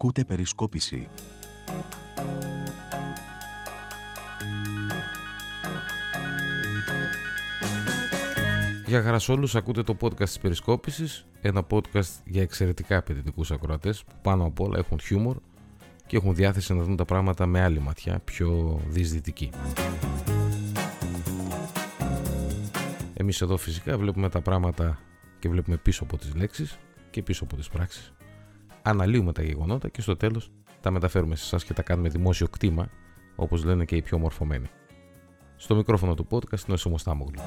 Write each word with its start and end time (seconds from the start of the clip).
Ακούτε 0.00 0.24
περισκόπηση. 0.24 1.08
Γεια 8.86 9.02
χαράς 9.02 9.22
σε 9.22 9.32
όλους, 9.32 9.54
ακούτε 9.54 9.82
το 9.82 9.96
podcast 10.00 10.24
της 10.24 10.38
Περισκόπησης, 10.38 11.26
ένα 11.40 11.66
podcast 11.70 12.08
για 12.24 12.42
εξαιρετικά 12.42 12.96
απαιτητικούς 12.96 13.50
ακροατές 13.50 14.04
που 14.04 14.12
πάνω 14.22 14.44
απ' 14.44 14.60
όλα 14.60 14.78
έχουν 14.78 15.00
χιούμορ 15.00 15.36
και 16.06 16.16
έχουν 16.16 16.34
διάθεση 16.34 16.74
να 16.74 16.82
δουν 16.82 16.96
τα 16.96 17.04
πράγματα 17.04 17.46
με 17.46 17.60
άλλη 17.60 17.78
ματιά, 17.78 18.20
πιο 18.24 18.80
δυσδυτική. 18.88 19.50
Εμείς 23.14 23.40
εδώ 23.40 23.56
φυσικά 23.56 23.98
βλέπουμε 23.98 24.28
τα 24.28 24.40
πράγματα 24.40 24.98
και 25.38 25.48
βλέπουμε 25.48 25.76
πίσω 25.76 26.04
από 26.04 26.16
τις 26.16 26.34
λέξεις 26.34 26.78
και 27.10 27.22
πίσω 27.22 27.44
από 27.44 27.56
τις 27.56 27.68
πράξεις. 27.68 28.12
Αναλύουμε 28.88 29.32
τα 29.32 29.42
γεγονότα 29.42 29.88
και 29.88 30.00
στο 30.00 30.16
τέλος 30.16 30.50
τα 30.80 30.90
μεταφέρουμε 30.90 31.36
σε 31.36 31.44
εσάς 31.44 31.64
και 31.64 31.72
τα 31.72 31.82
κάνουμε 31.82 32.08
δημόσιο 32.08 32.48
κτήμα, 32.48 32.90
όπως 33.36 33.64
λένε 33.64 33.84
και 33.84 33.96
οι 33.96 34.02
πιο 34.02 34.18
μορφωμένοι. 34.18 34.66
Στο 35.56 35.74
μικρόφωνο 35.74 36.14
του 36.14 36.26
podcast 36.30 36.64
είναι 36.66 36.72
ο 36.72 36.76
Σιμωστάμογλου. 36.76 37.40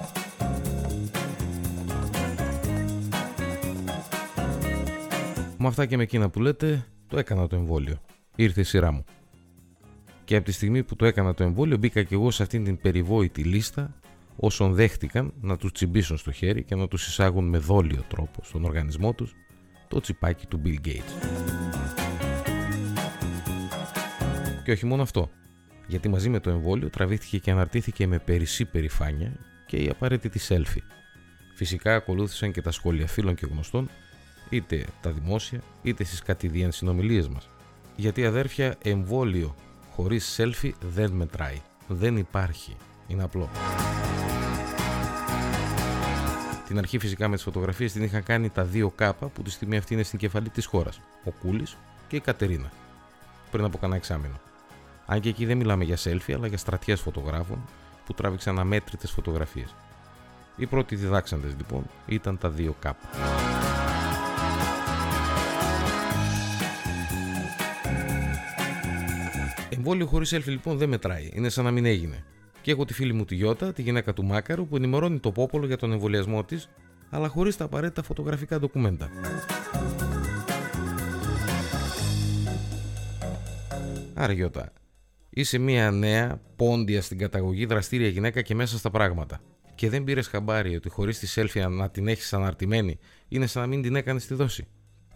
Με 5.57 5.67
αυτά 5.67 5.85
και 5.85 5.97
με 5.97 6.03
εκείνα 6.03 6.29
που 6.29 6.39
λέτε, 6.39 6.87
το 7.07 7.19
έκανα 7.19 7.47
το 7.47 7.55
εμβόλιο. 7.55 8.01
Ήρθε 8.35 8.61
η 8.61 8.63
σειρά 8.63 8.91
μου. 8.91 9.03
Και 10.23 10.35
από 10.35 10.45
τη 10.45 10.51
στιγμή 10.51 10.83
που 10.83 10.95
το 10.95 11.05
έκανα 11.05 11.33
το 11.33 11.43
εμβόλιο, 11.43 11.77
μπήκα 11.77 12.03
και 12.03 12.15
εγώ 12.15 12.31
σε 12.31 12.43
αυτήν 12.43 12.63
την 12.63 12.77
περιβόητη 12.81 13.43
λίστα 13.43 13.99
όσων 14.35 14.73
δέχτηκαν 14.73 15.33
να 15.41 15.57
τους 15.57 15.71
τσιμπήσουν 15.71 16.17
στο 16.17 16.31
χέρι 16.31 16.63
και 16.63 16.75
να 16.75 16.87
τους 16.87 17.07
εισάγουν 17.07 17.45
με 17.49 17.57
δόλιο 17.57 18.03
τρόπο 18.07 18.43
στον 18.43 18.63
οργανισμό 18.63 19.13
τους 19.13 19.35
το 19.91 19.99
τσιπάκι 19.99 20.45
του 20.45 20.61
Bill 20.65 20.87
Gates. 20.87 21.27
Και 24.63 24.71
όχι 24.71 24.85
μόνο 24.85 25.01
αυτό, 25.01 25.29
γιατί 25.87 26.09
μαζί 26.09 26.29
με 26.29 26.39
το 26.39 26.49
εμβόλιο 26.49 26.89
τραβήχτηκε 26.89 27.37
και 27.37 27.51
αναρτήθηκε 27.51 28.07
με 28.07 28.19
περισσή 28.19 28.65
περηφάνεια 28.65 29.31
και 29.65 29.77
η 29.77 29.89
απαραίτητη 29.89 30.39
selfie. 30.47 30.83
Φυσικά 31.55 31.95
ακολούθησαν 31.95 32.51
και 32.51 32.61
τα 32.61 32.71
σχόλια 32.71 33.07
φίλων 33.07 33.35
και 33.35 33.47
γνωστών, 33.51 33.89
είτε 34.49 34.85
τα 35.01 35.11
δημόσια, 35.11 35.61
είτε 35.81 36.03
στις 36.03 36.21
κατηδίαν 36.21 36.71
συνομιλίες 36.71 37.27
μας. 37.27 37.49
Γιατί 37.95 38.25
αδέρφια, 38.25 38.75
εμβόλιο 38.83 39.55
χωρίς 39.91 40.39
selfie 40.39 40.71
δεν 40.81 41.11
μετράει. 41.11 41.61
Δεν 41.87 42.17
υπάρχει. 42.17 42.75
Είναι 43.07 43.23
απλό. 43.23 43.49
Την 46.71 46.79
αρχή 46.79 46.99
φυσικά 46.99 47.27
με 47.27 47.35
τις 47.35 47.43
φωτογραφίες 47.43 47.91
την 47.91 48.03
είχαν 48.03 48.23
κάνει 48.23 48.49
τα 48.49 48.63
δύο 48.63 48.89
κάπα 48.89 49.27
που 49.27 49.41
τη 49.41 49.49
στιγμή 49.51 49.77
αυτή 49.77 49.93
είναι 49.93 50.03
στην 50.03 50.19
κεφαλή 50.19 50.49
της 50.49 50.65
χώρας. 50.65 51.01
Ο 51.23 51.31
Κούλης 51.31 51.77
και 52.07 52.15
η 52.15 52.19
Κατερίνα. 52.19 52.71
Πριν 53.51 53.63
από 53.63 53.77
κανένα 53.77 53.97
εξάμεινο. 53.97 54.39
Αν 55.05 55.19
και 55.19 55.29
εκεί 55.29 55.45
δεν 55.45 55.57
μιλάμε 55.57 55.83
για 55.83 55.97
selfie 56.03 56.33
αλλά 56.33 56.47
για 56.47 56.57
στρατιές 56.57 57.01
φωτογράφων 57.01 57.65
που 58.05 58.13
τράβηξαν 58.13 58.59
αμέτρητες 58.59 59.11
φωτογραφίες. 59.11 59.75
Οι 60.55 60.65
πρώτοι 60.65 60.95
διδάξαντες 60.95 61.53
λοιπόν 61.57 61.83
ήταν 62.05 62.37
τα 62.37 62.49
δύο 62.49 62.75
κάπα. 62.79 63.09
Εμβόλιο 69.69 70.05
χωρίς 70.05 70.35
selfie 70.35 70.45
λοιπόν 70.45 70.77
δεν 70.77 70.89
μετράει. 70.89 71.29
Είναι 71.33 71.49
σαν 71.49 71.63
να 71.63 71.71
μην 71.71 71.85
έγινε. 71.85 72.23
Και 72.61 72.71
έχω 72.71 72.85
τη 72.85 72.93
φίλη 72.93 73.13
μου 73.13 73.25
τη 73.25 73.35
Γιώτα, 73.35 73.73
τη 73.73 73.81
γυναίκα 73.81 74.13
του 74.13 74.25
Μάκαρου, 74.25 74.67
που 74.67 74.75
ενημερώνει 74.75 75.19
το 75.19 75.31
πόπολο 75.31 75.65
για 75.65 75.77
τον 75.77 75.91
εμβολιασμό 75.91 76.43
της, 76.43 76.69
αλλά 77.09 77.27
χωρίς 77.27 77.57
τα 77.57 77.65
απαραίτητα 77.65 78.03
φωτογραφικά 78.03 78.59
ντοκουμέντα. 78.59 79.09
Άρα 84.13 84.33
Γιώτα, 84.33 84.73
είσαι 85.29 85.57
μια 85.57 85.91
νέα, 85.91 86.41
πόντια 86.55 87.01
στην 87.01 87.17
καταγωγή, 87.17 87.65
δραστήρια 87.65 88.07
γυναίκα 88.07 88.41
και 88.41 88.55
μέσα 88.55 88.77
στα 88.77 88.89
πράγματα. 88.89 89.41
Και 89.75 89.89
δεν 89.89 90.03
πήρες 90.03 90.27
χαμπάρι 90.27 90.75
ότι 90.75 90.89
χωρίς 90.89 91.19
τη 91.19 91.33
selfie 91.35 91.69
να 91.69 91.89
την 91.89 92.07
έχεις 92.07 92.33
αναρτημένη 92.33 92.99
είναι 93.27 93.45
σαν 93.45 93.61
να 93.61 93.67
μην 93.67 93.81
την 93.81 93.95
έκανες 93.95 94.23
στη 94.23 94.33
δόση. 94.33 94.67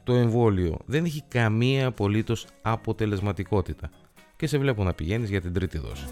Το 0.03 0.13
εμβόλιο 0.13 0.77
δεν 0.85 1.05
έχει 1.05 1.23
καμία 1.27 1.87
απολύτως 1.87 2.47
αποτελεσματικότητα 2.61 3.89
και 4.35 4.47
σε 4.47 4.57
βλέπω 4.57 4.83
να 4.83 4.93
πηγαίνεις 4.93 5.29
για 5.29 5.41
την 5.41 5.53
τρίτη 5.53 5.77
δόση. 5.77 6.05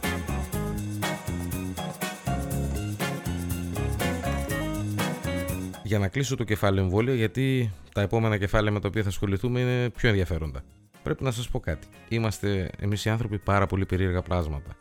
Για 5.94 6.02
να 6.02 6.08
κλείσω 6.08 6.36
το 6.36 6.44
κεφάλαιο 6.44 6.84
εμβόλιο, 6.84 7.14
γιατί 7.14 7.72
τα 7.94 8.02
επόμενα 8.02 8.38
κεφάλαια 8.38 8.72
με 8.72 8.80
τα 8.80 8.88
οποία 8.88 9.04
θα 9.04 9.10
ασχοληθούμε 9.10 9.60
είναι 9.60 9.90
πιο 9.90 10.10
ενδιαφέροντα. 10.10 10.62
Πρέπει 11.04 11.24
να 11.24 11.32
σας 11.32 11.50
πω 11.50 11.60
κάτι. 11.60 11.88
Είμαστε 12.10 12.70
εμείς 12.80 13.06
οι 13.06 13.10
άνθρωποι 13.10 13.38
πάρα 13.38 13.66
πολύ 13.66 13.86
περίεργα 13.86 14.22
πλάσματα. 14.22 14.76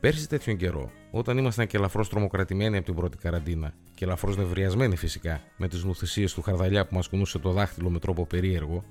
Πέρσι 0.00 0.28
τέτοιον 0.28 0.56
καιρό, 0.56 0.90
όταν 1.10 1.38
ήμασταν 1.38 1.66
και 1.66 1.76
ελαφρώς 1.76 2.08
τρομοκρατημένοι 2.08 2.76
από 2.76 2.86
την 2.86 2.94
πρώτη 2.94 3.16
καραντίνα 3.16 3.74
και 3.94 4.04
ελαφρώς 4.04 4.36
νευριασμένοι 4.36 4.96
φυσικά 4.96 5.40
με 5.56 5.68
τις 5.68 5.84
νουθυσίες 5.84 6.34
του 6.34 6.42
χαρδαλιά 6.42 6.86
που 6.86 6.94
μας 6.94 7.08
κουνούσε 7.08 7.38
το 7.38 7.50
δάχτυλο 7.50 7.90
με 7.90 7.98
τρόπο 7.98 8.26
περίεργο, 8.26 8.84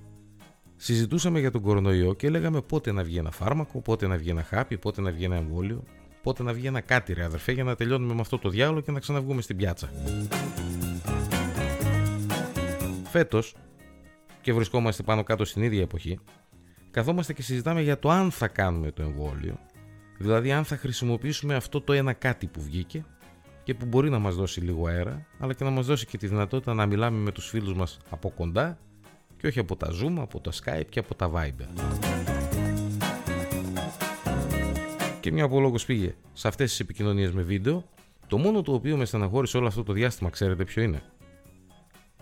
συζητούσαμε 0.76 1.40
για 1.40 1.52
τον 1.52 1.62
κορονοϊό 1.62 2.14
και 2.14 2.30
λέγαμε 2.30 2.62
πότε 2.62 2.92
να 2.92 3.04
βγει 3.04 3.18
ένα 3.18 3.32
φάρμακο, 3.32 3.82
πότε 3.82 4.08
να 4.08 4.18
βγει 4.18 4.30
ένα 4.30 4.44
χάπι, 4.44 4.78
πότε 4.78 5.02
να 5.02 5.12
βγει 5.12 5.24
ένα 5.24 5.36
εμβόλιο, 5.36 5.84
πότε 6.24 6.44
να 6.44 6.54
βγει 6.54 6.68
ένα 6.68 6.82
κάτι 6.82 7.14
ρε 7.14 7.24
αδερφέ 7.24 7.52
για 7.52 7.64
να 7.64 7.76
τελειώνουμε 7.76 8.14
με 8.14 8.22
αυτό 8.22 8.38
το 8.38 8.50
διάλογο 8.50 8.82
και 8.82 8.92
να 8.92 9.00
ξαναβγούμε 9.00 9.42
στην 9.42 9.58
πιάτσα. 9.58 9.90
Φέτος, 13.12 13.56
και 14.42 14.54
βρισκόμαστε 14.54 15.04
πάνω 15.04 15.24
κάτω 15.24 15.46
στην 15.46 15.64
ίδια 15.64 15.82
εποχή, 15.82 16.20
καθόμαστε 16.92 17.34
και 17.34 17.42
συζητάμε 17.42 17.82
για 17.82 18.00
το 18.00 18.10
αν 18.10 18.32
θα 18.32 18.48
κάνουμε 18.48 18.92
το 18.92 19.02
εμβόλιο, 19.02 19.60
δηλαδή 20.18 20.52
αν 20.52 20.64
θα 20.64 20.78
χρησιμοποιήσουμε 20.78 21.56
αυτό 21.56 21.82
το 21.82 21.94
ένα 21.94 22.14
κάτι 22.14 22.48
που 22.48 22.62
βγήκε 22.62 23.06
και 23.64 23.74
που 23.74 23.86
μπορεί 23.86 24.10
να 24.10 24.20
μας 24.20 24.36
δώσει 24.36 24.62
λίγο 24.62 24.88
αέρα, 24.88 25.26
αλλά 25.40 25.54
και 25.54 25.64
να 25.64 25.70
μας 25.70 25.86
δώσει 25.86 26.06
και 26.06 26.18
τη 26.18 26.28
δυνατότητα 26.28 26.74
να 26.74 26.86
μιλάμε 26.86 27.18
με 27.18 27.32
τους 27.32 27.50
φίλους 27.50 27.74
μας 27.74 27.98
από 28.10 28.30
κοντά 28.30 28.78
και 29.38 29.48
όχι 29.48 29.60
από 29.60 29.76
τα 29.76 29.88
Zoom, 29.88 30.16
από 30.18 30.40
τα 30.40 30.52
Skype 30.52 30.86
και 30.90 31.00
από 31.00 31.16
τα 31.16 31.32
Viber. 31.34 31.84
Και 35.20 35.32
μια 35.32 35.44
από 35.44 35.74
πήγε 35.86 36.16
σε 36.34 36.48
αυτές 36.48 36.70
τις 36.70 36.80
επικοινωνίες 36.80 37.32
με 37.32 37.42
βίντεο, 37.42 37.84
το 38.28 38.38
μόνο 38.38 38.62
το 38.62 38.74
οποίο 38.74 38.98
με 38.98 39.06
στεναχώρησε 39.06 39.58
όλο 39.58 39.68
αυτό 39.68 39.84
το 39.84 39.94
διάστημα, 39.94 40.30
ξέρετε 40.30 40.64
ποιο 40.64 40.84
είναι; 40.84 41.02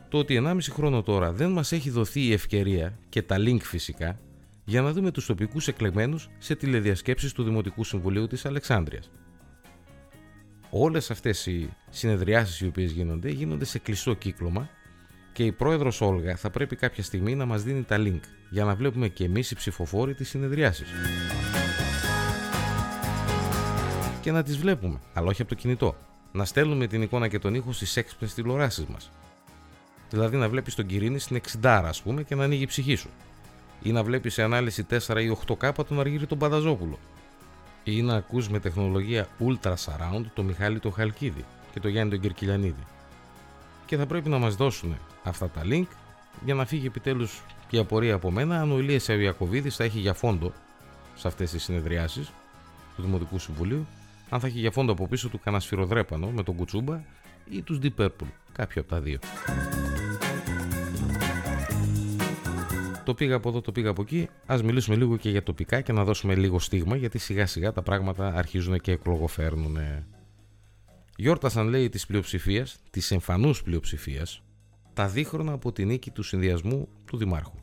Το 0.09 0.17
ότι 0.17 0.41
1,5 0.43 0.57
χρόνο 0.69 1.03
τώρα 1.03 1.31
δεν 1.31 1.51
μας 1.51 1.71
έχει 1.71 1.89
δοθεί 1.89 2.21
η 2.21 2.33
ευκαιρία 2.33 2.99
και 3.09 3.21
τα 3.21 3.35
link 3.39 3.61
φυσικά 3.61 4.19
για 4.65 4.81
να 4.81 4.91
δούμε 4.91 5.11
τους 5.11 5.25
τοπικούς 5.25 5.67
εκλεγμένους 5.67 6.29
σε 6.37 6.55
τηλεδιασκέψεις 6.55 7.31
του 7.31 7.43
Δημοτικού 7.43 7.83
Συμβουλίου 7.83 8.27
της 8.27 8.45
Αλεξάνδρειας. 8.45 9.11
Όλες 10.69 11.11
αυτές 11.11 11.45
οι 11.45 11.69
συνεδριάσεις 11.89 12.59
οι 12.59 12.67
οποίες 12.67 12.91
γίνονται 12.91 13.29
γίνονται 13.29 13.65
σε 13.65 13.79
κλειστό 13.79 14.13
κύκλωμα 14.13 14.69
και 15.33 15.43
η 15.45 15.51
πρόεδρος 15.51 16.01
Όλγα 16.01 16.35
θα 16.35 16.49
πρέπει 16.49 16.75
κάποια 16.75 17.03
στιγμή 17.03 17.35
να 17.35 17.45
μας 17.45 17.63
δίνει 17.63 17.83
τα 17.83 17.97
link 17.99 18.19
για 18.49 18.65
να 18.65 18.75
βλέπουμε 18.75 19.07
και 19.07 19.23
εμείς 19.23 19.51
οι 19.51 19.55
ψηφοφόροι 19.55 20.13
τις 20.13 20.29
συνεδριάσεις. 20.29 20.87
Και 24.21 24.31
να 24.31 24.43
τις 24.43 24.57
βλέπουμε, 24.57 24.99
αλλά 25.13 25.27
όχι 25.27 25.41
από 25.41 25.49
το 25.49 25.55
κινητό. 25.55 25.95
Να 26.31 26.45
στέλνουμε 26.45 26.87
την 26.87 27.01
εικόνα 27.01 27.27
και 27.27 27.39
τον 27.39 27.53
ήχο 27.53 27.71
στις 27.71 27.97
έξυπνες 27.97 28.33
τηλεοράσεις 28.33 28.85
μας. 28.85 29.11
Δηλαδή 30.09 30.37
να 30.37 30.49
βλέπεις 30.49 30.75
τον 30.75 30.85
Κυρίνη 30.85 31.19
στην 31.19 31.41
60 31.61 31.81
ας 31.85 32.01
πούμε 32.01 32.23
και 32.23 32.35
να 32.35 32.43
ανοίγει 32.43 32.63
η 32.63 32.65
ψυχή 32.65 32.95
σου. 32.95 33.09
Ή 33.81 33.91
να 33.91 34.03
βλέπεις 34.03 34.33
σε 34.33 34.43
ανάλυση 34.43 34.85
4 34.89 34.97
ή 35.21 35.37
8K 35.47 35.85
τον 35.87 35.99
Αργύρι 35.99 36.25
τον 36.25 36.37
Πανταζόπουλο. 36.37 36.99
Ή 37.83 38.01
να 38.01 38.15
ακούς 38.15 38.49
με 38.49 38.59
τεχνολογία 38.59 39.27
Ultra 39.39 39.73
Surround 39.73 40.25
τον 40.33 40.45
Μιχάλη 40.45 40.79
τον 40.79 40.93
Χαλκίδη 40.93 41.45
και 41.73 41.79
τον 41.79 41.91
Γιάννη 41.91 42.11
τον 42.11 42.21
Κερκυλιανίδη. 42.21 42.83
Και 43.85 43.97
θα 43.97 44.05
πρέπει 44.05 44.29
να 44.29 44.37
μας 44.37 44.55
δώσουν 44.55 44.97
αυτά 45.23 45.49
τα 45.49 45.61
link 45.63 45.87
για 46.45 46.53
να 46.53 46.65
φύγει 46.65 46.85
επιτέλους 46.85 47.43
και 47.67 47.75
η 47.75 47.79
απορία 47.79 48.13
από 48.13 48.31
μένα 48.31 48.61
αν 48.61 48.71
ο 48.71 48.79
Ηλίας 48.79 49.07
Ιακωβίδης 49.07 49.75
θα 49.75 49.83
έχει 49.83 49.99
για 49.99 50.13
φόντο 50.13 50.53
σε 51.15 51.27
αυτές 51.27 51.51
τις 51.51 51.63
συνεδριάσεις 51.63 52.31
του 52.95 53.01
Δημοτικού 53.01 53.39
Συμβουλίου 53.39 53.87
αν 54.29 54.39
θα 54.39 54.47
έχει 54.47 54.59
για 54.59 54.71
φόντο 54.71 54.91
από 54.91 55.07
πίσω 55.07 55.29
του 55.29 55.39
κανένα 55.43 55.63
σφυροδρέπανο 55.63 56.27
με 56.27 56.43
τον 56.43 56.55
Κουτσούμπα 56.55 57.01
ή 57.49 57.61
τους 57.61 57.79
Deep 57.81 57.95
Purple, 57.97 58.27
κάποιο 58.51 58.81
από 58.81 58.89
τα 58.89 59.01
δύο. 59.01 59.19
Το 63.03 63.13
πήγα 63.13 63.35
από 63.35 63.49
εδώ, 63.49 63.61
το 63.61 63.71
πήγα 63.71 63.89
από 63.89 64.01
εκεί. 64.01 64.29
Α 64.45 64.59
μιλήσουμε 64.63 64.95
λίγο 64.95 65.17
και 65.17 65.29
για 65.29 65.43
τοπικά 65.43 65.81
και 65.81 65.91
να 65.91 66.03
δώσουμε 66.03 66.35
λίγο 66.35 66.59
στίγμα 66.59 66.95
γιατί 66.95 67.17
σιγά 67.17 67.45
σιγά 67.45 67.71
τα 67.71 67.81
πράγματα 67.81 68.33
αρχίζουν 68.35 68.79
και 68.79 68.91
εκλογοφέρνουν. 68.91 69.77
Γιόρτασαν 71.15 71.67
λέει 71.67 71.89
της 71.89 72.05
πλειοψηφίας, 72.05 72.77
της 72.89 73.11
εμφανούς 73.11 73.63
πλειοψηφίας, 73.63 74.43
τα 74.93 75.07
δίχρονα 75.07 75.51
από 75.51 75.71
τη 75.71 75.85
νίκη 75.85 76.11
του 76.11 76.23
συνδυασμού 76.23 76.87
του 77.05 77.17
Δημάρχου. 77.17 77.57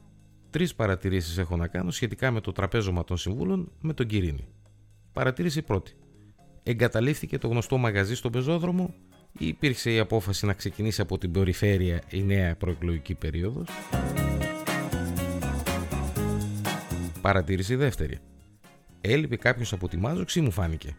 Τρεις 0.51 0.75
παρατηρήσεις 0.75 1.39
έχω 1.39 1.57
να 1.57 1.67
κάνω 1.67 1.91
σχετικά 1.91 2.31
με 2.31 2.41
το 2.41 2.53
τραπέζωμα 2.53 3.05
των 3.05 3.17
συμβούλων 3.17 3.73
με 3.81 3.93
τον 3.93 4.07
Κυρίνη. 4.07 4.49
Παρατήρηση 5.13 5.63
πρώτη. 5.63 5.97
Εγκαταλείφθηκε 6.63 7.39
το 7.39 7.49
γνωστό 7.49 7.77
μαγαζί 7.77 8.15
στον 8.15 8.33
πεζόδρομο 8.33 8.95
ή 8.95 9.06
υπήρξε 9.39 9.91
η 9.91 9.99
απόφαση 9.99 10.47
να 10.47 10.53
ξεκινήσει 10.53 11.01
από 11.01 11.19
την 11.19 11.33
περιφέρεια 11.33 12.03
η 12.11 12.23
νέα 12.23 12.57
προεκλογική 12.57 13.15
περίοδος. 13.15 13.69
Παρατήρηση 17.21 17.75
δεύτερη. 17.75 18.19
Έλειπε 19.01 19.37
κάποιος 19.37 19.73
από 19.73 19.89
τη 19.89 19.97
μάζοξη 19.97 20.39
ή 20.39 20.43
μου 20.43 20.51
φάνηκε. 20.51 20.97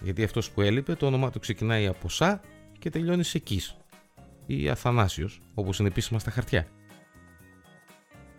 Γιατί 0.00 0.22
αυτός 0.22 0.50
που 0.50 0.60
έλειπε 0.60 0.94
το 0.94 1.06
όνομά 1.06 1.30
του 1.30 1.38
ξεκινάει 1.38 1.86
από 1.86 2.08
Σα 2.08 2.40
και 2.78 2.90
τελειώνει 2.90 3.24
σε 3.24 3.38
Κις 3.38 3.76
ή 4.46 4.68
Αθανάσιος, 4.68 5.40
όπως 5.54 5.78
είναι 5.78 5.88
επίσημα 5.88 6.18
στα 6.18 6.30
χαρτιά. 6.30 6.66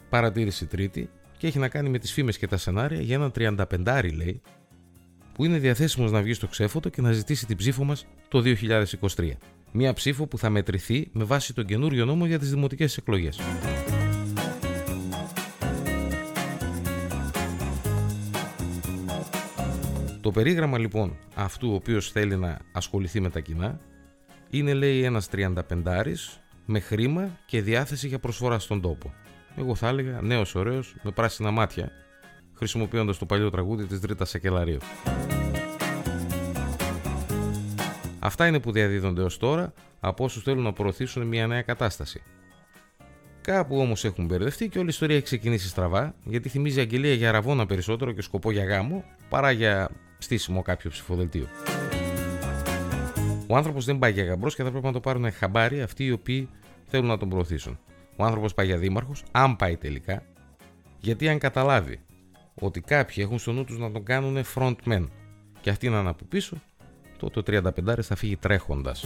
Παρατήρηση 0.09 0.65
τρίτη 0.65 1.09
και 1.37 1.47
έχει 1.47 1.59
να 1.59 1.67
κάνει 1.69 1.89
με 1.89 1.99
τις 1.99 2.13
φήμες 2.13 2.37
και 2.37 2.47
τα 2.47 2.57
σενάρια 2.57 3.01
για 3.01 3.15
ένα 3.15 3.31
35 3.35 4.11
λέει, 4.13 4.41
που 5.41 5.47
είναι 5.47 5.57
διαθέσιμος 5.57 6.11
να 6.11 6.21
βγει 6.21 6.33
στο 6.33 6.47
ξέφωτο 6.47 6.89
και 6.89 7.01
να 7.01 7.11
ζητήσει 7.11 7.45
την 7.45 7.57
ψήφο 7.57 7.83
μας 7.83 8.05
το 8.27 8.41
2023. 9.15 9.31
Μία 9.71 9.93
ψήφο 9.93 10.27
που 10.27 10.37
θα 10.37 10.49
μετρηθεί 10.49 11.09
με 11.11 11.23
βάση 11.23 11.53
τον 11.53 11.65
καινούριο 11.65 12.05
νόμο 12.05 12.25
για 12.25 12.39
τις 12.39 12.49
δημοτικές 12.49 12.97
εκλογές. 12.97 13.39
Το 20.21 20.31
περίγραμμα 20.31 20.77
λοιπόν 20.77 21.17
αυτού 21.35 21.71
ο 21.71 21.73
οποίος 21.73 22.11
θέλει 22.11 22.37
να 22.37 22.57
ασχοληθεί 22.71 23.19
με 23.19 23.29
τα 23.29 23.39
κοινά 23.39 23.79
είναι 24.49 24.73
λέει 24.73 25.03
ένας 25.03 25.29
35 25.31 25.53
με 26.65 26.79
χρήμα 26.79 27.39
και 27.45 27.61
διάθεση 27.61 28.07
για 28.07 28.19
προσφορά 28.19 28.59
στον 28.59 28.81
τόπο. 28.81 29.13
Εγώ 29.57 29.75
θα 29.75 29.87
έλεγα 29.87 30.21
νέος 30.21 30.55
ωραίος 30.55 30.95
με 31.01 31.11
πράσινα 31.11 31.51
μάτια 31.51 31.91
χρησιμοποιώντας 32.61 33.17
το 33.17 33.25
παλιό 33.25 33.49
τραγούδι 33.49 33.85
της 33.85 33.99
Δρίτας 33.99 34.29
Σακελαρίου. 34.29 34.77
Αυτά 38.19 38.47
είναι 38.47 38.59
που 38.59 38.71
διαδίδονται 38.71 39.21
ως 39.21 39.37
τώρα 39.37 39.73
από 39.99 40.23
όσους 40.23 40.43
θέλουν 40.43 40.63
να 40.63 40.73
προωθήσουν 40.73 41.27
μια 41.27 41.47
νέα 41.47 41.61
κατάσταση. 41.61 42.21
Κάπου 43.41 43.79
όμως 43.79 44.05
έχουν 44.05 44.25
μπερδευτεί 44.25 44.69
και 44.69 44.77
όλη 44.77 44.87
η 44.87 44.89
ιστορία 44.91 45.15
έχει 45.15 45.25
ξεκινήσει 45.25 45.67
στραβά, 45.67 46.15
γιατί 46.23 46.49
θυμίζει 46.49 46.79
αγγελία 46.79 47.13
για 47.13 47.31
ραβόνα 47.31 47.65
περισσότερο 47.65 48.11
και 48.11 48.21
σκοπό 48.21 48.51
για 48.51 48.63
γάμο 48.63 49.03
παρά 49.29 49.51
για 49.51 49.89
στήσιμο 50.17 50.61
κάποιο 50.61 50.89
ψηφοδελτίο. 50.89 51.47
Ο 53.47 53.55
άνθρωπος 53.55 53.85
δεν 53.85 53.99
πάει 53.99 54.11
για 54.11 54.23
γαμπρός 54.23 54.55
και 54.55 54.63
θα 54.63 54.71
πρέπει 54.71 54.85
να 54.85 54.91
το 54.91 54.99
πάρουν 54.99 55.31
χαμπάρι 55.31 55.81
αυτοί 55.81 56.05
οι 56.05 56.11
οποίοι 56.11 56.49
θέλουν 56.85 57.07
να 57.07 57.17
τον 57.17 57.29
προωθήσουν. 57.29 57.79
Ο 58.15 58.23
άνθρωπος 58.23 58.53
πάει 58.53 58.65
για 58.65 58.77
δήμαρχος, 58.77 59.23
αν 59.31 59.55
πάει 59.55 59.77
τελικά, 59.77 60.23
γιατί 60.99 61.29
αν 61.29 61.39
καταλάβει 61.39 61.99
ότι 62.53 62.81
κάποιοι 62.81 63.15
έχουν 63.27 63.39
στο 63.39 63.51
νου 63.51 63.63
τους 63.63 63.77
να 63.77 63.91
τον 63.91 64.03
κάνουν 64.03 64.43
frontman 64.55 65.07
και 65.61 65.69
αυτοί 65.69 65.89
να 65.89 65.99
είναι 65.99 66.09
από 66.09 66.25
πίσω, 66.25 66.61
τότε 67.17 67.39
ο 67.39 67.43
35 67.43 68.01
θα 68.01 68.15
φύγει 68.15 68.37
τρέχοντας. 68.37 69.05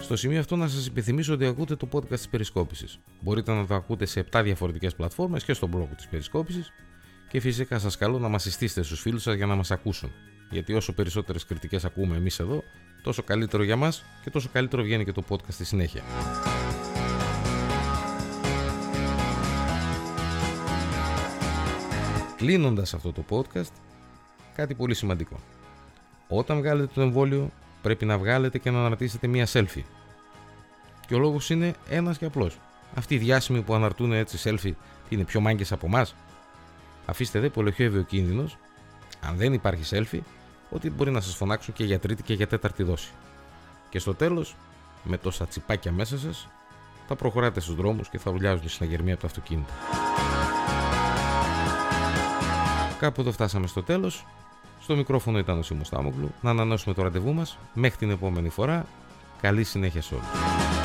Στο 0.00 0.16
σημείο 0.16 0.40
αυτό 0.40 0.56
να 0.56 0.68
σας 0.68 0.86
υπενθυμίσω 0.86 1.32
ότι 1.32 1.46
ακούτε 1.46 1.76
το 1.76 1.88
podcast 1.92 2.08
της 2.08 2.28
Περισκόπησης. 2.28 2.98
Μπορείτε 3.20 3.52
να 3.52 3.66
το 3.66 3.74
ακούτε 3.74 4.06
σε 4.06 4.26
7 4.32 4.40
διαφορετικές 4.42 4.94
πλατφόρμες 4.94 5.44
και 5.44 5.52
στο 5.52 5.68
blog 5.74 5.88
της 5.96 6.08
Περισκόπησης 6.08 6.72
και 7.28 7.40
φυσικά 7.40 7.78
σας 7.78 7.96
καλώ 7.96 8.18
να 8.18 8.28
μας 8.28 8.42
συστήσετε 8.42 8.82
στους 8.82 9.00
φίλους 9.00 9.22
σας 9.22 9.34
για 9.34 9.46
να 9.46 9.54
μας 9.54 9.70
ακούσουν. 9.70 10.12
Γιατί 10.50 10.74
όσο 10.74 10.92
περισσότερες 10.92 11.44
κριτικές 11.44 11.84
ακούμε 11.84 12.16
εμείς 12.16 12.38
εδώ, 12.38 12.62
τόσο 13.02 13.22
καλύτερο 13.22 13.62
για 13.62 13.76
μας 13.76 14.04
και 14.22 14.30
τόσο 14.30 14.48
καλύτερο 14.52 14.82
βγαίνει 14.82 15.04
και 15.04 15.12
το 15.12 15.22
podcast 15.28 15.48
στη 15.48 15.64
συνέχεια. 15.64 16.02
Κλείνοντας 22.42 22.94
αυτό 22.94 23.12
το 23.12 23.24
podcast, 23.30 23.72
κάτι 24.54 24.74
πολύ 24.74 24.94
σημαντικό. 24.94 25.40
Όταν 26.28 26.58
βγάλετε 26.58 26.90
το 26.94 27.00
εμβόλιο, 27.00 27.50
πρέπει 27.82 28.04
να 28.04 28.18
βγάλετε 28.18 28.58
και 28.58 28.70
να 28.70 28.78
αναρτήσετε 28.78 29.26
μία 29.26 29.46
selfie. 29.52 29.82
Και 31.06 31.14
ο 31.14 31.18
λόγος 31.18 31.50
είναι 31.50 31.74
ένας 31.88 32.18
και 32.18 32.24
απλός. 32.24 32.58
Αυτοί 32.94 33.14
οι 33.14 33.18
διάσημοι 33.18 33.62
που 33.62 33.74
αναρτούν 33.74 34.12
έτσι 34.12 34.38
selfie 34.44 34.72
είναι 35.08 35.24
πιο 35.24 35.40
μάγκες 35.40 35.72
από 35.72 35.86
εμάς; 35.86 36.14
Αφήστε 37.06 37.40
δε 37.40 37.48
που 37.48 37.60
ελοχεύει 37.60 37.98
ο 37.98 38.02
κίνδυνος, 38.02 38.56
αν 39.20 39.36
δεν 39.36 39.52
υπάρχει 39.52 39.82
selfie, 39.90 40.22
ότι 40.70 40.90
μπορεί 40.90 41.10
να 41.10 41.20
σας 41.20 41.34
φωνάξουν 41.34 41.74
και 41.74 41.84
για 41.84 41.98
τρίτη 41.98 42.22
και 42.22 42.34
για 42.34 42.46
τέταρτη 42.46 42.82
δόση. 42.82 43.10
Και 43.90 43.98
στο 43.98 44.14
τέλος, 44.14 44.56
με 45.02 45.16
τόσα 45.16 45.46
τσιπάκια 45.46 45.92
μέσα 45.92 46.18
σας, 46.18 46.48
θα 47.06 47.16
προχωράτε 47.16 47.60
στους 47.60 47.74
δρόμους 47.74 48.08
και 48.08 48.18
θα 48.18 48.30
ουλιάζουν 48.30 48.68
στην 48.68 48.86
αγερμία 48.86 49.12
από 49.12 49.22
το 49.22 49.26
αυτοκίνητο. 49.26 49.72
Κάπου 53.02 53.20
εδώ 53.20 53.32
φτάσαμε 53.32 53.66
στο 53.66 53.82
τέλος. 53.82 54.26
Στο 54.80 54.96
μικρόφωνο 54.96 55.38
ήταν 55.38 55.58
ο 55.58 55.62
Σίμω 55.62 55.82
Τάμογλου. 55.90 56.30
Να 56.40 56.50
ανανεώσουμε 56.50 56.94
το 56.94 57.02
ραντεβού 57.02 57.34
μας. 57.34 57.58
Μέχρι 57.74 57.98
την 57.98 58.10
επόμενη 58.10 58.48
φορά. 58.48 58.86
Καλή 59.40 59.64
συνέχεια 59.64 60.02
σε 60.02 60.14
όλους. 60.14 60.81